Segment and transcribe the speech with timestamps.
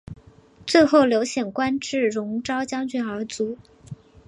[0.65, 3.55] 最后刘显官至戎昭将军而卒。